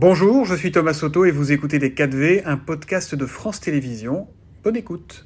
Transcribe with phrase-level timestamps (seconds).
[0.00, 4.28] Bonjour, je suis Thomas Soto et vous écoutez Les 4V, un podcast de France Télévisions.
[4.62, 5.24] Bonne écoute.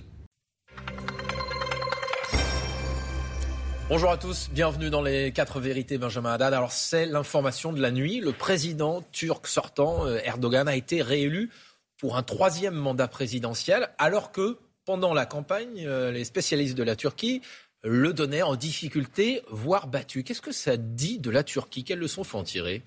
[3.91, 6.55] Bonjour à tous, bienvenue dans les 4 vérités Benjamin Haddad.
[6.55, 11.51] Alors c'est l'information de la nuit, le président turc sortant, euh, Erdogan, a été réélu
[11.99, 16.97] pour un troisième mandat présidentiel alors que pendant la campagne, euh, les spécialistes de la
[16.97, 17.43] Turquie
[17.85, 20.25] le donnaient en difficulté, voire battu.
[20.25, 21.85] Qu'est-ce que ça dit de la Turquie?
[21.85, 22.83] Quelles leçons faut en tirer?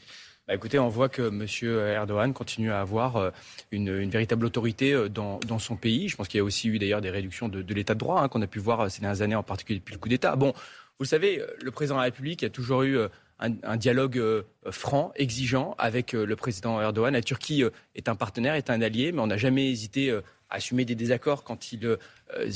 [0.47, 1.47] Bah, écoutez, on voit que M.
[1.89, 3.31] Erdogan continue à avoir euh,
[3.71, 6.07] une, véritable autorité euh, dans, son pays.
[6.07, 8.27] Je pense qu'il y a aussi eu d'ailleurs des réductions de, l'état de droit hein,
[8.27, 10.35] qu'on a pu voir euh, ces dernières années, en particulier depuis le coup d'État.
[10.35, 10.53] Bon,
[10.99, 12.97] vous savez, le président de la République a toujours eu
[13.39, 17.11] un, dialogue franc, exigeant avec le président Erdogan.
[17.11, 20.21] La Turquie est un partenaire, est un allié, mais on n'a jamais hésité à
[20.51, 21.97] assumer des désaccords quand ils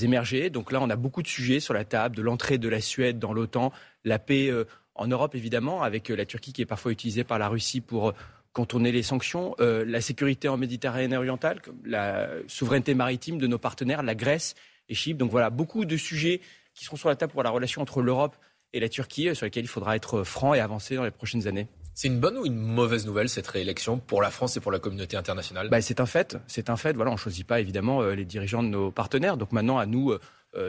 [0.04, 0.50] émergeaient.
[0.50, 3.20] Donc là, on a beaucoup de sujets sur la table, de l'entrée de la Suède
[3.20, 3.74] dans l'OTAN,
[4.06, 4.54] la paix
[5.00, 8.10] en Europe, évidemment, avec euh, la Turquie qui est parfois utilisée par la Russie pour
[8.10, 8.14] euh,
[8.54, 14.04] contourner les sanctions, euh, la sécurité en Méditerranée orientale, la souveraineté maritime de nos partenaires,
[14.04, 14.56] la Grèce
[14.90, 15.18] et Chypre.
[15.18, 16.42] Donc voilà, beaucoup de sujets
[16.74, 18.36] qui seront sur la table pour la relation entre l'Europe
[18.74, 21.68] et la Turquie, sur lesquels il faudra être franc et avancer dans les prochaines années.
[21.96, 24.80] C'est une bonne ou une mauvaise nouvelle cette réélection pour la France et pour la
[24.80, 25.70] communauté internationale?
[25.70, 26.38] Bah, C'est un fait.
[26.48, 26.94] C'est un fait.
[26.96, 29.38] Voilà, on ne choisit pas évidemment les dirigeants de nos partenaires.
[29.38, 30.14] Donc maintenant, à nous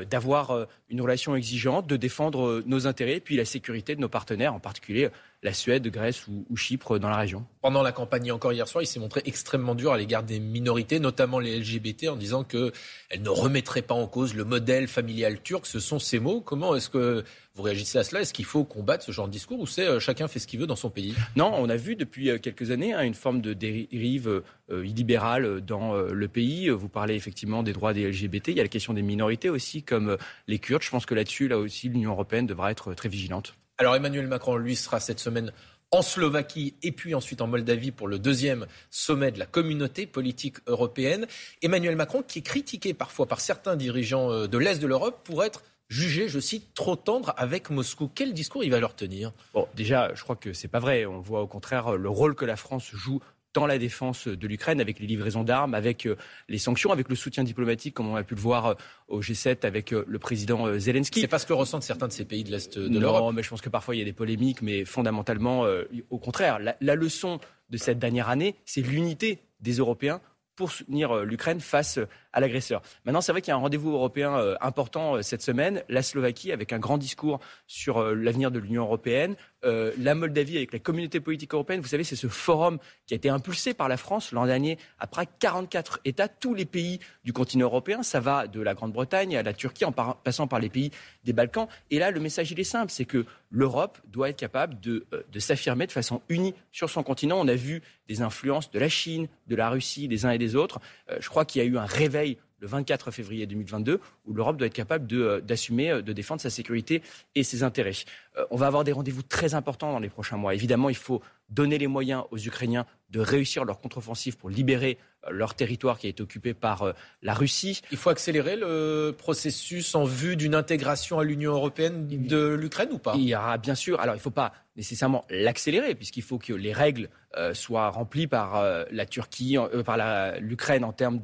[0.05, 4.09] d'avoir euh, une relation exigeante, de défendre euh, nos intérêts, puis la sécurité de nos
[4.09, 5.09] partenaires, en particulier
[5.42, 7.46] la Suède, Grèce ou, Chypre dans la région.
[7.62, 11.00] Pendant la campagne encore hier soir, il s'est montré extrêmement dur à l'égard des minorités,
[11.00, 12.72] notamment les LGBT, en disant qu'elles
[13.19, 15.64] ne remettraient pas en cause le modèle familial turc.
[15.64, 16.42] Ce sont ces mots.
[16.42, 17.24] Comment est-ce que
[17.55, 18.20] vous réagissez à cela?
[18.20, 20.61] Est-ce qu'il faut combattre ce genre de discours ou c'est euh, chacun fait ce qu'il
[20.61, 21.14] veut dans son pays?
[21.36, 25.62] Non, on a vu depuis euh, quelques années hein, une forme de dérive euh, illibérale
[25.62, 26.68] dans le pays.
[26.68, 28.48] Vous parlez effectivement des droits des LGBT.
[28.48, 30.18] Il y a la question des minorités aussi, comme
[30.48, 30.83] les Kurdes.
[30.83, 33.55] Je pense que là-dessus, là aussi, l'Union européenne devra être très vigilante.
[33.81, 35.55] Alors Emmanuel Macron, lui, sera cette semaine
[35.91, 40.59] en Slovaquie et puis ensuite en Moldavie pour le deuxième sommet de la communauté politique
[40.67, 41.27] européenne.
[41.62, 45.42] Emmanuel Macron qui est critiqué parfois par certains dirigeants euh, de l'Est de l'Europe pour
[45.45, 48.11] être jugé, je cite, trop tendre avec Moscou.
[48.14, 49.33] Quel discours il va leur tenir?
[49.55, 51.07] Bon, déjà, je crois que c'est pas vrai.
[51.07, 53.20] On voit au contraire le rôle que la France joue
[53.55, 56.16] dans la défense de l'Ukraine, avec les livraisons d'armes, avec euh,
[56.48, 58.74] les sanctions, avec le soutien diplomatique, comme on a pu le voir euh,
[59.08, 61.20] au G7 avec euh, le président Zelensky.
[61.20, 63.22] C'est pas ce que ressentent certains de ces pays de l'Est de l'Europe.
[63.22, 65.66] Non, mais je pense que parfois il y a des polémiques, mais fondamentalement,
[66.10, 67.40] au contraire, la leçon
[67.70, 70.20] de cette dernière année, c'est l'unité des Européens
[70.56, 71.98] pour soutenir l'Ukraine face
[72.33, 72.83] à l'agresseur.
[73.05, 76.02] Maintenant, c'est vrai qu'il y a un rendez-vous européen euh, important euh, cette semaine, la
[76.02, 80.78] Slovaquie avec un grand discours sur euh, l'avenir de l'Union européenne, la Moldavie avec la
[80.78, 81.83] communauté politique européenne.
[81.83, 85.27] Vous savez, c'est ce forum qui a été impulsé par la France l'an dernier après
[85.39, 88.02] 44 États, tous les pays du continent européen.
[88.02, 90.92] Ça va de la Grande-Bretagne à la Turquie en passant par les pays
[91.24, 91.68] des Balkans.
[91.90, 95.05] Et là, le message, il est simple, c'est que l'Europe doit être capable de
[95.39, 97.39] s'affirmer de façon unie sur son continent.
[97.39, 100.56] On a vu des influences de la Chine, de la Russie, des uns et des
[100.56, 100.80] autres.
[101.18, 104.66] je crois qu'il y a eu un réveil le 24 février 2022, où l'Europe doit
[104.66, 107.02] être capable euh, d'assumer, euh, de, défendre sa sécurité
[107.34, 107.92] et ses intérêts.
[108.36, 110.55] Euh, on va avoir des rendez-vous très importants dans les prochains mois.
[110.55, 114.98] Évidemment, il faut donner les moyens aux Ukrainiens de réussir leur contre-offensive pour libérer
[115.30, 117.82] leur territoire qui été occupé par la Russie.
[117.92, 122.98] Il faut accélérer le processus en vue d'une intégration à l'Union européenne de l'Ukraine ou
[122.98, 123.12] pas?
[123.16, 126.52] Il y aura bien sûr, alors il ne faut pas nécessairement l'accélérer, puisqu'il faut que
[126.52, 129.98] les règles euh, soient remplies par euh, la Turquie, euh, par
[130.40, 131.20] l'Ukraine en termes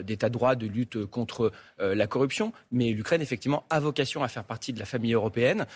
[0.00, 2.52] d'état de droit, de lutte contre la corruption.
[2.70, 5.66] Mais l'Ukraine, effectivement, a vocation à faire partie de la famille européenne.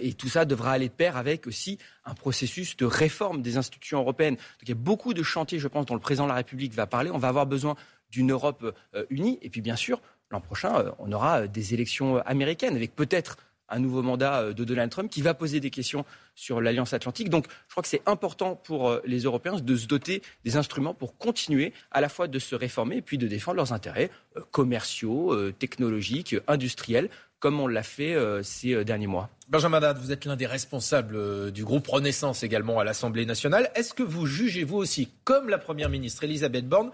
[0.00, 3.98] et tout ça devra aller de pair avec aussi un processus de réforme des institutions
[3.98, 4.34] européennes.
[4.34, 6.72] Donc il y a beaucoup de chantiers, je pense, dont le président de la République
[6.72, 7.10] va parler.
[7.10, 7.74] On va avoir besoin
[8.10, 8.74] d'une Europe
[9.10, 9.38] unie.
[9.42, 10.00] Et puis, bien sûr,
[10.30, 13.36] l'an prochain, on aura des élections américaines avec peut-être
[13.68, 16.04] un nouveau mandat euh, de Donald Trump qui va poser des questions
[16.34, 17.28] sur l'Alliance Atlantique.
[17.28, 20.94] Donc je crois que c'est important pour euh, les Européens de se doter des instruments
[20.94, 24.40] pour continuer à la fois de se réformer et puis de défendre leurs intérêts euh,
[24.50, 27.08] commerciaux, technologiques, industriels,
[27.44, 29.28] comme on l'a fait ces derniers mois.
[29.50, 33.70] Benjamin Dad, vous êtes l'un des responsables du groupe Renaissance également à l'Assemblée nationale.
[33.74, 36.90] Est-ce que vous jugez, vous aussi, comme la Première ministre Elisabeth Borne,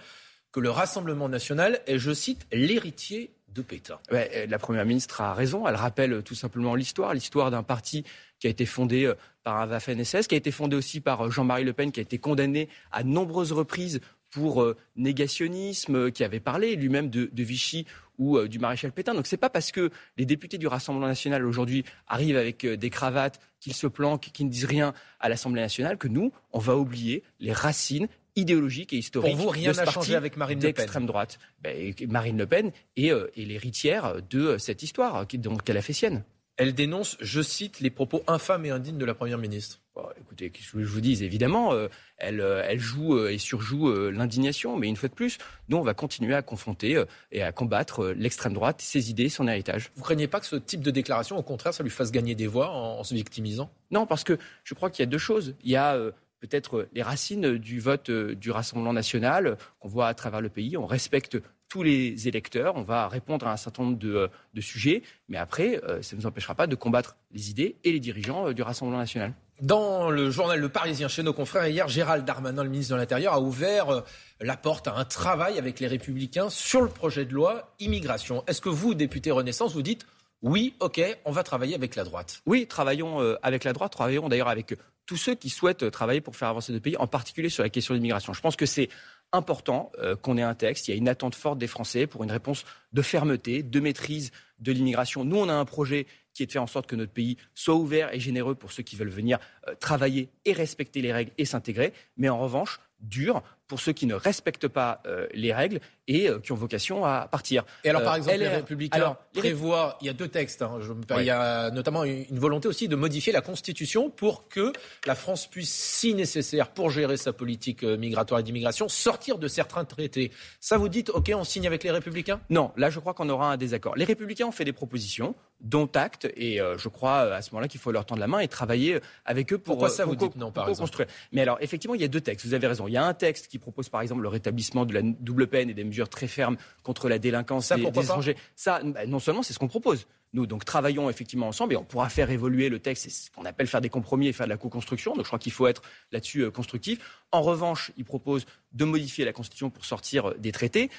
[0.51, 4.01] que le Rassemblement national est, je cite, l'héritier de Pétain?
[4.11, 5.69] Euh, la Première ministre a raison.
[5.69, 8.03] Elle rappelle euh, tout simplement l'histoire, l'histoire d'un parti
[8.41, 9.15] qui a été fondé euh,
[9.45, 12.19] par un Waffen-SS, qui a été fondé aussi par Jean-Marie Le Pen, qui a été
[12.19, 14.01] condamné à nombreuses reprises
[14.31, 14.65] pour
[14.95, 17.85] négationnisme, qui avait parlé lui-même de, Vichy
[18.21, 19.15] ou du maréchal Pétain.
[19.15, 23.41] Donc c'est pas parce que les députés du Rassemblement national aujourd'hui arrivent avec des cravates,
[23.59, 27.25] qu'ils se planquent, qu'ils ne disent rien à l'Assemblée nationale, que nous, on va oublier
[27.41, 28.07] les racines
[28.37, 29.37] idéologique et historique.
[29.37, 30.73] Pour vous, rien n'a changé avec Marine Le Pen.
[30.73, 31.39] D'extrême droite.
[31.63, 36.23] Ben, Marine Le Pen est, euh, l'héritière de cette histoire qu'elle a fait sienne.
[36.61, 39.81] Elle dénonce, je cite, les propos infâmes et indignes de la Première ministre.
[40.21, 43.91] écoutez, qu'est-ce que je vous dis Évidemment, euh, elle, euh, elle, joue euh, et surjoue
[44.11, 45.39] l'indignation, mais une fois de plus,
[45.71, 47.03] nous, on va continuer à confronter
[47.33, 49.91] et à combattre l'extrême droite, ses idées, son héritage.
[49.97, 52.47] Vous craignez pas que ce type de déclaration, au contraire, ça lui fasse gagner des
[52.47, 53.73] voix en, se victimisant?
[53.91, 55.55] Non, parce que je crois qu'il y a deux choses.
[55.65, 55.99] Il y a
[56.41, 60.77] peut-être les racines du vote du Rassemblement national qu'on voit à travers le pays.
[60.77, 61.39] On respecte
[61.71, 65.81] tous les électeurs, on va répondre à un certain nombre de, de sujets, mais après,
[66.03, 69.33] ça ne nous empêchera pas de combattre les idées et les dirigeants du Rassemblement national.
[69.61, 73.35] Dans le journal Le Parisien, chez nos confrères, hier, Gérald Darmanin, le ministre de l'Intérieur,
[73.35, 74.01] a ouvert euh,
[74.41, 78.43] la porte à un travail avec les Républicains sur le projet de loi immigration.
[78.47, 80.07] Est-ce que vous, député Renaissance, vous dites
[80.43, 82.41] oui, ok, on va travailler avec la droite?
[82.47, 84.75] Oui, travaillons euh, avec la droite, travaillons d'ailleurs avec
[85.05, 87.93] tous ceux qui souhaitent travailler pour faire avancer le pays, en particulier sur la question
[87.93, 88.33] de l'immigration.
[88.33, 88.89] Je pense que c'est
[89.33, 90.89] important euh, qu'on ait un texte.
[90.89, 94.33] Il y a une attente forte des Français pour une réponse de fermeté, de maîtrise
[94.59, 95.25] de l'immigration.
[95.25, 97.75] Nous, on a un projet qui est de faire en sorte que notre pays soit
[97.75, 99.39] ouvert et généreux pour ceux qui veulent venir
[99.69, 104.07] euh, travailler et respecter les règles et s'intégrer, mais en revanche dur pour ceux qui
[104.07, 105.79] ne respectent pas euh, les règles
[106.09, 107.65] et euh, qui ont vocation à partir.
[107.85, 111.25] Et alors, par exemple, les Républicains prévoient, il y a deux textes, hein, je il
[111.25, 114.73] y a notamment une volonté aussi de modifier la Constitution pour que
[115.07, 119.85] la France puisse, si nécessaire, pour gérer sa politique migratoire et d'immigration, sortir de certains
[119.85, 120.33] traités.
[120.59, 122.41] Ça, vous dites, OK, on signe avec les Républicains?
[122.51, 123.95] Non, là, je crois qu'on aura un désaccord.
[123.95, 126.29] Les Républicains ont fait des propositions dont acte.
[126.37, 128.49] Et euh, je crois euh, à ce moment-là qu'il faut leur tendre la main et
[128.49, 131.09] travailler euh, avec eux pour, Pourquoi ça, vous dites non, par construire.
[131.33, 132.47] Mais alors, effectivement, il y a deux textes.
[132.47, 132.89] Vous avez raison.
[132.89, 135.71] Il y a un texte qui propose, par exemple, le rétablissement de la double peine
[135.71, 138.37] et des mesures très fermes contre la délinquance ça, des, étrangers.
[138.57, 140.07] Ça, bah, non seulement c'est ce qu'on propose.
[140.33, 143.05] Nous, donc, travaillons effectivement ensemble et on pourra faire évoluer le texte.
[143.05, 145.15] C'est ce qu'on appelle faire des compromis et faire de la co-construction.
[145.15, 146.99] Donc, je crois qu'il faut être là-dessus constructif.
[147.33, 150.91] En revanche, il propose de modifier la Constitution pour sortir des traités.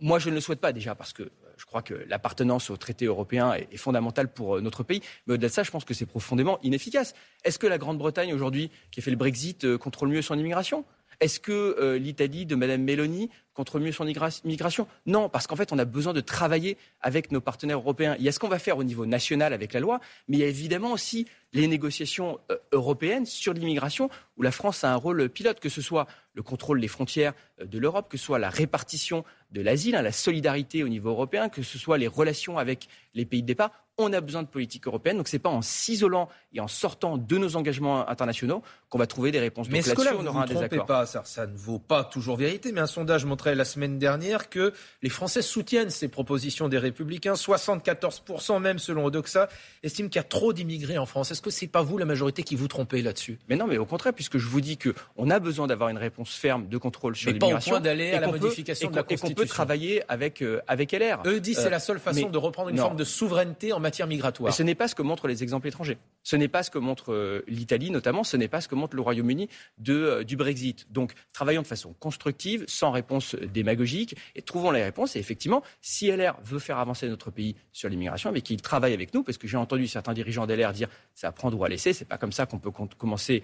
[0.00, 3.04] moi, je ne le souhaite pas déjà parce que je crois que l'appartenance au traité
[3.04, 5.02] européen est, fondamentale pour euh, notre pays.
[5.26, 7.14] Mais au-delà de ça, je pense que c'est profondément inefficace.
[7.44, 10.84] Est-ce que la Grande-Bretagne, aujourd'hui, qui a fait le Brexit, euh, contrôle mieux son immigration?
[11.20, 15.72] Est-ce que euh, l'Italie de Mme Meloni contrôle mieux son immigration Non, parce qu'en fait,
[15.72, 18.14] on a besoin de travailler avec nos partenaires européens.
[18.18, 20.40] Il y a ce qu'on va faire au niveau national avec la loi, mais il
[20.40, 22.38] y a évidemment aussi les négociations
[22.70, 26.80] européennes sur l'immigration, où la France a un rôle pilote, que ce soit le contrôle
[26.80, 30.88] des frontières de l'Europe, que ce soit la répartition de l'asile, hein, la solidarité au
[30.88, 33.72] niveau européen, que ce soit les relations avec les pays de départ.
[33.98, 35.16] On a besoin de politique européenne.
[35.16, 39.06] Donc, ce n'est pas en s'isolant et en sortant de nos engagements internationaux qu'on va
[39.06, 39.68] trouver des réponses.
[39.70, 42.72] Mais est-ce que là, vous ne trompez pas ça, ça, ne vaut pas toujours vérité,
[42.72, 44.72] mais un sondage montrait la semaine dernière que
[45.02, 47.34] les Français soutiennent ces propositions des Républicains.
[47.34, 49.48] 74% même, selon Odoxa,
[49.82, 51.30] estiment qu'il y a trop d'immigrés en France.
[51.30, 53.38] Est-ce que ce n'est pas vous, la majorité, qui vous trompez là-dessus?
[53.48, 56.34] Mais non, mais au contraire, puisque je vous dis qu'on a besoin d'avoir une réponse
[56.34, 57.80] ferme de contrôle sur l'immigration.
[57.80, 61.22] D'aller à la modification de la Constitution peut travailler avec, euh, avec LR.
[61.26, 64.06] Eux disent que c'est la seule façon de reprendre une forme de souveraineté en matière
[64.06, 64.52] migratoire.
[64.52, 65.98] ce n'est pas ce que montrent les exemples étrangers.
[66.22, 68.96] Ce n'est pas ce que montre euh, l'Italie notamment, ce n'est pas ce que montre
[68.96, 69.48] le Royaume-Uni
[69.88, 70.86] euh, du Brexit.
[70.90, 75.16] Donc travaillons de façon constructive, sans réponse démagogique, et trouvons les réponses.
[75.16, 79.14] Et effectivement, si LR veut faire avancer notre pays sur l'immigration, mais qu'il travaille avec
[79.14, 81.92] nous, parce que j'ai entendu certains dirigeants d'LR dire ça à prendre ou à laisser,
[81.92, 83.42] c'est pas comme ça qu'on peut commencer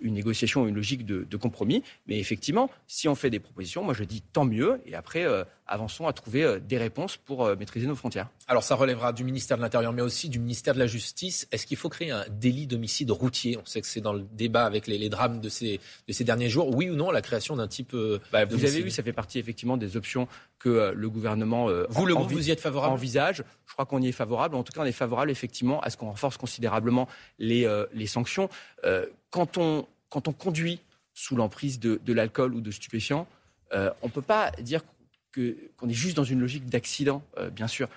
[0.00, 1.82] une négociation une logique de, compromis.
[2.06, 4.80] Mais effectivement, si on fait des propositions, moi je dis tant mieux.
[4.86, 8.28] Et après, euh, avançons à trouver euh, des réponses pour euh, maîtriser nos frontières.
[8.48, 11.46] Alors ça relèvera du ministère de l'Intérieur, mais aussi du ministère de la Justice.
[11.52, 13.58] Est-ce qu'il faut créer un délit d'homicide routier?
[13.58, 16.48] On sait que c'est dans le débat avec les, drames de ces, de ces derniers
[16.48, 16.74] jours.
[16.74, 17.94] Oui ou non, la création d'un type...
[18.32, 20.26] Bah, vous avez vu, ça fait partie effectivement des options
[20.58, 22.94] que le gouvernement vous, le groupe, vous y êtes favorable?
[22.94, 23.44] envisage.
[23.66, 24.56] Je crois qu'on y est favorable.
[24.56, 28.48] En tout cas, on est favorable effectivement à ce qu'on renforce considérablement les, les sanctions.
[29.30, 30.80] quand, on, quand on conduit
[31.14, 33.26] sous l'emprise de, de l'alcool ou de stupéfiants,
[33.72, 34.82] on ne peut pas dire
[35.78, 37.88] qu'on est juste dans une logique d'accident, euh, bien sûr.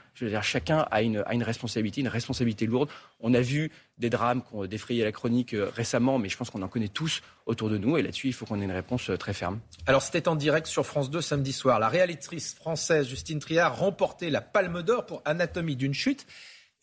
[0.42, 2.90] Chacun a une, a une, responsabilité, une responsabilité lourde.
[3.20, 6.50] On a vu des drames qui ont défrayé la chronique euh, récemment, mais je pense
[6.50, 7.98] qu'on en connaît tous autour de nous.
[7.98, 9.60] Et là-dessus, il faut qu'on ait une réponse euh, très ferme.
[9.88, 11.80] Alors, c'était en direct sur France 2 samedi soir.
[11.80, 16.26] La réalisatrice française Justine Triard remportait la Palme d'Or pour Anatomie d'une chute.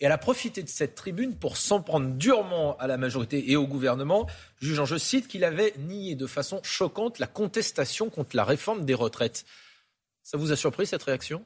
[0.00, 3.56] Et elle a profité de cette tribune pour s'en prendre durement à la majorité et
[3.56, 4.28] au gouvernement,
[4.60, 8.94] jugeant, je cite, qu'il avait nié de façon choquante la contestation contre la réforme des
[8.94, 9.44] retraites.
[10.30, 11.42] Ça vous a surpris cette réaction?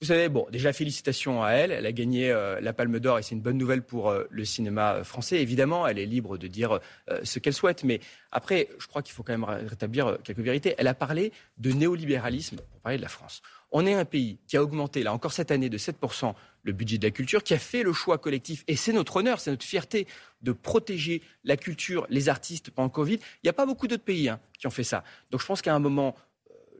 [0.00, 1.72] Vous savez, bon, déjà félicitations à elle.
[1.72, 4.44] Elle a gagné euh, la Palme d'Or et c'est une bonne nouvelle pour euh, le
[4.44, 5.42] cinéma euh, français.
[5.42, 6.78] Évidemment, elle est libre de dire
[7.24, 7.98] ce qu'elle souhaite, mais
[8.30, 10.76] après, je crois qu'il faut quand même rétablir quelques vérités.
[10.78, 13.42] Elle a parlé de néolibéralisme pour parler de la France.
[13.72, 16.32] On est un pays qui a augmenté, là encore cette année, de 7%
[16.62, 19.40] le budget de la culture, qui a fait le choix collectif, et c'est notre honneur,
[19.40, 20.06] c'est notre fierté,
[20.42, 23.14] de protéger la culture, les artistes pendant le Covid.
[23.14, 25.02] Il n'y a pas beaucoup d'autres pays hein, qui ont fait ça.
[25.30, 26.14] Donc je pense qu'à un moment,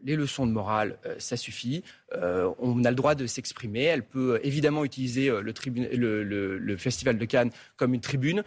[0.05, 1.85] les leçons de morale, ça suffit.
[2.13, 3.85] on a le droit de s'exprimer.
[3.85, 6.23] Elle peut évidemment utiliser le,
[6.59, 8.43] le, Festival de Cannes comme une tribune,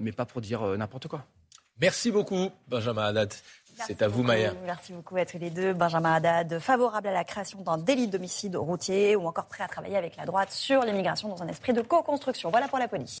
[0.00, 1.26] mais pas pour dire n'importe quoi.
[1.80, 3.32] Merci beaucoup, Benjamin Haddad.
[3.86, 4.54] C'est à vous, Maya.
[4.64, 5.74] Merci beaucoup à tous les deux.
[5.74, 9.96] Benjamin Haddad, favorable à la création d'un délit d'homicide routier ou encore prêt à travailler
[9.96, 12.50] avec la droite sur l'immigration dans un esprit de co-construction.
[12.50, 13.20] Voilà pour la police.